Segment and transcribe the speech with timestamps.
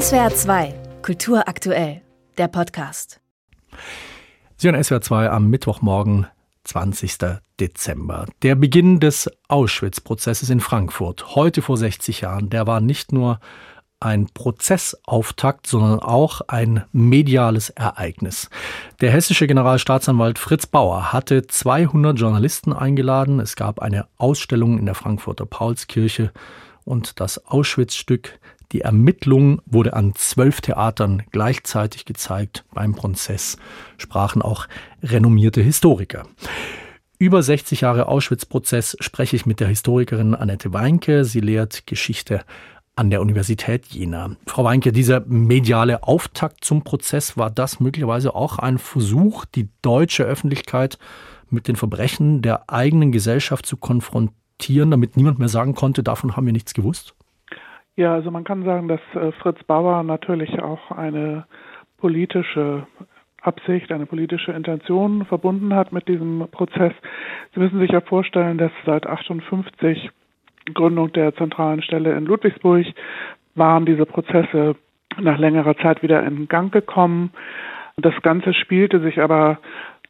[0.00, 2.02] SWR 2, Kultur aktuell,
[2.36, 3.20] der Podcast.
[4.56, 6.26] Sie hören SWR 2 am Mittwochmorgen,
[6.64, 7.16] 20.
[7.60, 8.26] Dezember.
[8.42, 13.38] Der Beginn des Auschwitz-Prozesses in Frankfurt, heute vor 60 Jahren, der war nicht nur
[14.00, 18.50] ein Prozessauftakt, sondern auch ein mediales Ereignis.
[19.00, 23.38] Der hessische Generalstaatsanwalt Fritz Bauer hatte 200 Journalisten eingeladen.
[23.38, 26.32] Es gab eine Ausstellung in der Frankfurter Paulskirche
[26.84, 28.40] und das Auschwitz-Stück
[28.72, 32.64] Die Ermittlung wurde an zwölf Theatern gleichzeitig gezeigt.
[32.74, 33.56] Beim Prozess
[33.98, 34.66] sprachen auch
[35.02, 36.26] renommierte Historiker.
[37.18, 41.24] Über 60 Jahre Auschwitz-Prozess spreche ich mit der Historikerin Annette Weinke.
[41.24, 42.44] Sie lehrt Geschichte
[42.96, 44.36] an der Universität Jena.
[44.46, 50.24] Frau Weinke, dieser mediale Auftakt zum Prozess, war das möglicherweise auch ein Versuch, die deutsche
[50.24, 50.98] Öffentlichkeit
[51.50, 56.46] mit den Verbrechen der eigenen Gesellschaft zu konfrontieren, damit niemand mehr sagen konnte, davon haben
[56.46, 57.14] wir nichts gewusst?
[57.96, 61.46] Ja, also man kann sagen, dass äh, Fritz Bauer natürlich auch eine
[61.98, 62.86] politische
[63.40, 66.92] Absicht, eine politische Intention verbunden hat mit diesem Prozess.
[67.54, 70.10] Sie müssen sich ja vorstellen, dass seit 58
[70.72, 72.86] Gründung der zentralen Stelle in Ludwigsburg
[73.54, 74.76] waren diese Prozesse
[75.20, 77.30] nach längerer Zeit wieder in Gang gekommen.
[77.96, 79.58] Das Ganze spielte sich aber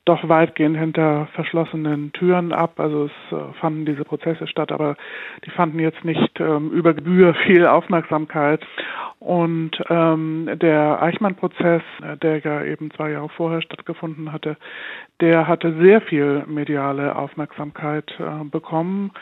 [0.04, 2.78] doch weitgehend hinter verschlossenen Türen ab.
[2.78, 4.96] Also es äh, fanden diese Prozesse statt, aber
[5.44, 8.64] die fanden jetzt nicht ähm, über Gebühr viel Aufmerksamkeit.
[9.18, 14.56] Und ähm, der Eichmann-Prozess, äh, der ja eben zwei Jahre vorher stattgefunden hatte,
[15.20, 19.12] der hatte sehr viel mediale Aufmerksamkeit äh, bekommen.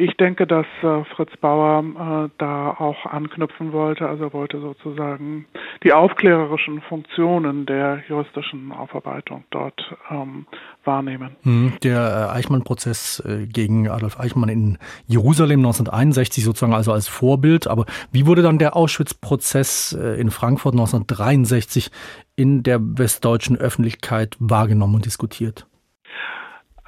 [0.00, 5.46] Ich denke, dass äh, Fritz Bauer äh, da auch anknüpfen wollte, also wollte sozusagen
[5.82, 9.74] die aufklärerischen Funktionen der juristischen Aufarbeitung dort
[10.08, 10.46] ähm,
[10.84, 11.34] wahrnehmen.
[11.42, 17.66] Hm, der äh, Eichmann-Prozess äh, gegen Adolf Eichmann in Jerusalem 1961 sozusagen also als Vorbild,
[17.66, 21.90] aber wie wurde dann der Auschwitz-Prozess äh, in Frankfurt 1963
[22.36, 25.66] in der westdeutschen Öffentlichkeit wahrgenommen und diskutiert?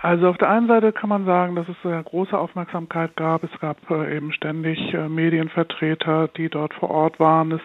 [0.02, 3.44] Also auf der einen Seite kann man sagen, dass es eine große Aufmerksamkeit gab.
[3.44, 7.52] Es gab äh, eben ständig äh, Medienvertreter, die dort vor Ort waren.
[7.52, 7.60] Es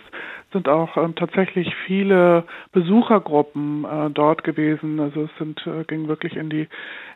[0.52, 5.00] sind auch ähm, tatsächlich viele Besuchergruppen äh, dort gewesen.
[5.00, 6.68] Also es sind ging wirklich in die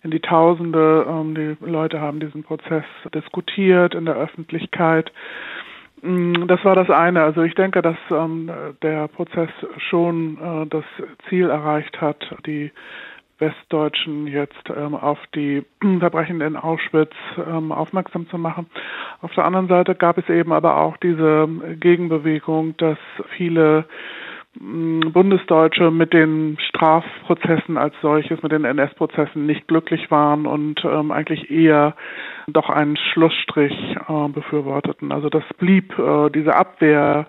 [0.03, 1.06] in die Tausende.
[1.09, 5.12] Ähm, die Leute haben diesen Prozess diskutiert in der Öffentlichkeit.
[6.01, 7.24] Mm, das war das eine.
[7.24, 8.50] Also ich denke, dass ähm,
[8.81, 9.50] der Prozess
[9.90, 10.86] schon das
[11.28, 12.72] Ziel erreicht hat, die
[13.39, 15.63] Westdeutschen jetzt ähm, auf die
[16.00, 18.67] Verbrechen in Auschwitz ähm, aufmerksam zu machen.
[19.22, 21.47] Auf der anderen Seite gab es eben aber auch diese
[21.79, 22.97] Gegenbewegung, dass
[23.38, 23.85] viele
[24.59, 31.11] mm, Bundesdeutsche mit den Strafprozessen als solches, mit den NS-Prozessen nicht glücklich waren und ähm,
[31.11, 31.95] eigentlich eher
[32.47, 33.73] doch einen Schlussstrich
[34.07, 35.11] äh, befürworteten.
[35.11, 37.27] Also das blieb, äh, diese Abwehr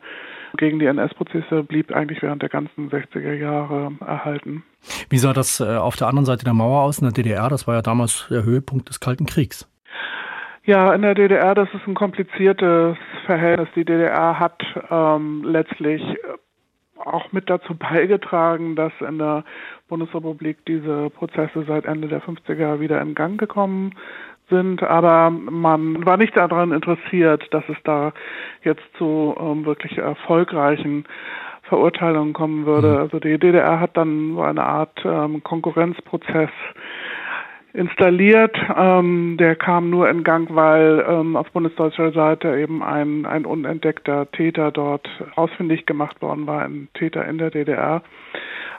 [0.57, 4.63] gegen die NS-Prozesse blieb eigentlich während der ganzen 60er Jahre erhalten.
[5.09, 7.49] Wie sah das äh, auf der anderen Seite der Mauer aus in der DDR?
[7.49, 9.69] Das war ja damals der Höhepunkt des Kalten Kriegs.
[10.65, 12.97] Ja, in der DDR, das ist ein kompliziertes
[13.27, 13.69] Verhältnis.
[13.75, 16.03] Die DDR hat ähm, letztlich
[17.07, 19.45] auch mit dazu beigetragen, dass in der
[19.89, 23.93] Bundesrepublik diese Prozesse seit Ende der 50er wieder in Gang gekommen
[24.51, 28.13] sind, aber man war nicht daran interessiert, dass es da
[28.63, 31.05] jetzt zu ähm, wirklich erfolgreichen
[31.63, 32.89] Verurteilungen kommen würde.
[32.89, 32.97] Mhm.
[32.99, 36.51] Also die DDR hat dann so eine Art ähm, Konkurrenzprozess
[37.73, 38.57] installiert.
[38.77, 44.31] Ähm, der kam nur in Gang, weil ähm, auf bundesdeutscher Seite eben ein, ein unentdeckter
[44.33, 48.03] Täter dort ausfindig gemacht worden war, ein Täter in der DDR.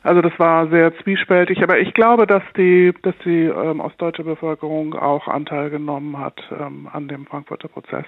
[0.04, 4.96] Also das war sehr zwiespältig, aber ich glaube, dass die, dass die ähm, ostdeutsche Bevölkerung
[4.96, 8.06] auch Anteil genommen hat ähm, an dem Frankfurter Prozess.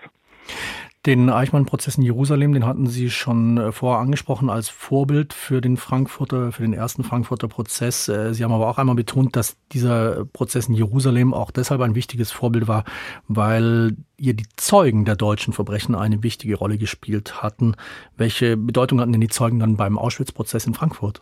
[1.06, 5.76] Den Eichmann-Prozess in Jerusalem, den hatten Sie schon äh, vorher angesprochen als Vorbild für den
[5.76, 8.08] Frankfurter, für den ersten Frankfurter Prozess.
[8.08, 11.96] Äh, Sie haben aber auch einmal betont, dass dieser Prozess in Jerusalem auch deshalb ein
[11.96, 12.86] wichtiges Vorbild war,
[13.28, 17.76] weil hier die Zeugen der deutschen Verbrechen eine wichtige Rolle gespielt hatten.
[18.16, 21.22] Welche Bedeutung hatten denn die Zeugen dann beim Auschwitz-Prozess in Frankfurt?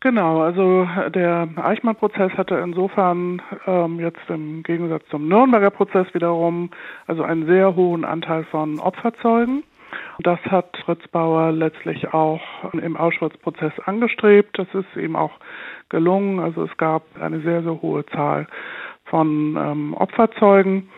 [0.00, 6.70] Genau, also der Eichmann-Prozess hatte insofern ähm, jetzt im Gegensatz zum Nürnberger Prozess wiederum
[7.08, 9.64] also einen sehr hohen Anteil von Opferzeugen.
[10.20, 12.40] Das hat Fritz Bauer letztlich auch
[12.74, 14.56] im Auschwitz-Prozess angestrebt.
[14.56, 15.32] Das ist ihm auch
[15.88, 16.38] gelungen.
[16.38, 18.46] Also es gab eine sehr, sehr hohe Zahl
[19.04, 20.90] von ähm, Opferzeugen,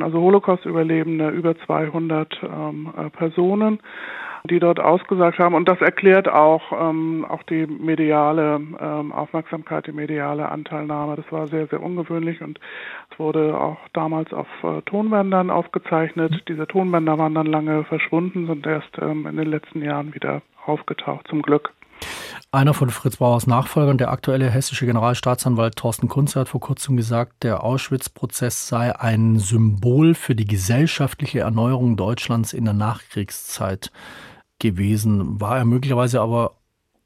[0.00, 3.78] also Holocaust-Überlebende, über 200 ähm, äh, Personen.
[4.50, 5.54] Die dort ausgesagt haben.
[5.54, 11.16] Und das erklärt auch, ähm, auch die mediale ähm, Aufmerksamkeit, die mediale Anteilnahme.
[11.16, 12.58] Das war sehr, sehr ungewöhnlich und
[13.10, 16.42] es wurde auch damals auf äh, Tonbändern aufgezeichnet.
[16.48, 21.28] Diese Tonbänder waren dann lange verschwunden, sind erst ähm, in den letzten Jahren wieder aufgetaucht,
[21.28, 21.72] zum Glück.
[22.54, 27.44] Einer von Fritz Bauers Nachfolgern, der aktuelle hessische Generalstaatsanwalt Thorsten Kunze, hat vor kurzem gesagt,
[27.44, 33.90] der Auschwitz-Prozess sei ein Symbol für die gesellschaftliche Erneuerung Deutschlands in der Nachkriegszeit
[34.58, 35.40] gewesen.
[35.40, 36.56] War er möglicherweise aber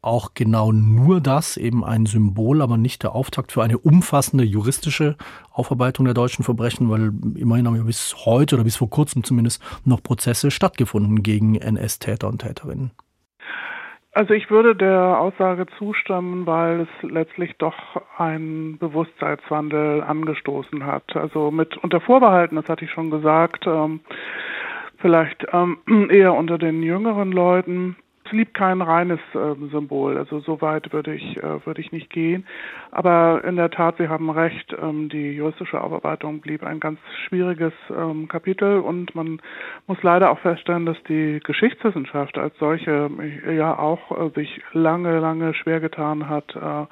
[0.02, 5.16] auch genau nur das, eben ein Symbol, aber nicht der Auftakt für eine umfassende juristische
[5.50, 9.60] Aufarbeitung der deutschen Verbrechen, weil immerhin haben ja bis heute oder bis vor kurzem zumindest
[9.84, 12.92] noch Prozesse stattgefunden gegen NS-Täter und Täterinnen.
[14.16, 17.76] Also ich würde der Aussage zustimmen, weil es letztlich doch
[18.16, 21.14] einen Bewusstseinswandel angestoßen hat.
[21.14, 24.00] Also mit unter Vorbehalten, das hatte ich schon gesagt, ähm,
[24.96, 27.96] vielleicht ähm, eher unter den jüngeren Leuten.
[28.26, 32.10] Es blieb kein reines äh, Symbol, also so weit würde ich, äh, würde ich nicht
[32.10, 32.44] gehen.
[32.90, 37.72] Aber in der Tat, Sie haben recht, ähm, die juristische Aufarbeitung blieb ein ganz schwieriges
[37.88, 39.40] ähm, Kapitel und man
[39.86, 43.08] muss leider auch feststellen, dass die Geschichtswissenschaft als solche
[43.46, 46.86] äh, ja auch äh, sich lange, lange schwer getan hat, äh,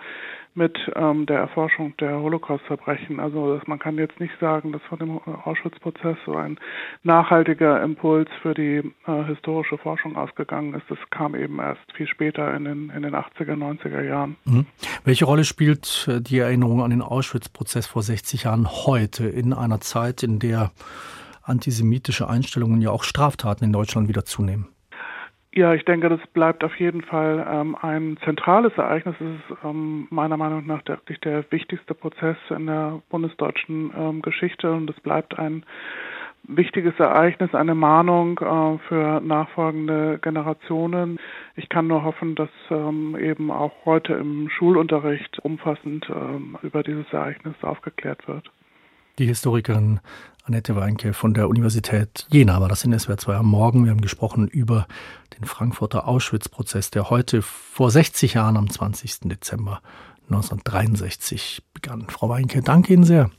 [0.54, 3.20] mit ähm, der Erforschung der Holocaust-Verbrechen.
[3.20, 6.58] Also man kann jetzt nicht sagen, dass von dem Auschwitz-Prozess so ein
[7.02, 10.84] nachhaltiger Impuls für die äh, historische Forschung ausgegangen ist.
[10.88, 14.36] Das kam eben erst viel später in den, in den 80er, 90er Jahren.
[14.44, 14.66] Mhm.
[15.04, 19.80] Welche Rolle spielt äh, die Erinnerung an den Auschwitz-Prozess vor 60 Jahren heute in einer
[19.80, 20.70] Zeit, in der
[21.42, 24.73] antisemitische Einstellungen ja auch Straftaten in Deutschland wieder zunehmen?
[25.56, 29.14] Ja, ich denke, das bleibt auf jeden Fall ähm, ein zentrales Ereignis.
[29.20, 34.20] Es ist ähm, meiner Meinung nach der, wirklich der wichtigste Prozess in der bundesdeutschen ähm,
[34.20, 35.64] Geschichte und es bleibt ein
[36.42, 41.20] wichtiges Ereignis, eine Mahnung äh, für nachfolgende Generationen.
[41.54, 47.06] Ich kann nur hoffen, dass ähm, eben auch heute im Schulunterricht umfassend ähm, über dieses
[47.12, 48.50] Ereignis aufgeklärt wird.
[49.18, 50.00] Die Historikerin
[50.42, 53.84] Annette Weinke von der Universität Jena war das in SWR 2 am Morgen.
[53.84, 54.88] Wir haben gesprochen über
[55.38, 59.20] den Frankfurter Auschwitz-Prozess, der heute vor 60 Jahren am 20.
[59.28, 59.82] Dezember
[60.24, 62.08] 1963 begann.
[62.08, 63.30] Frau Weinke, danke Ihnen sehr.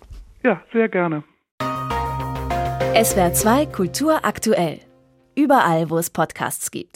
[0.44, 1.25] Ja, sehr gerne.
[3.04, 4.80] SWR 2 Kultur aktuell.
[5.36, 6.94] Überall, wo es Podcasts gibt.